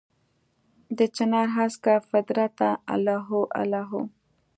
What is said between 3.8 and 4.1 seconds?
هو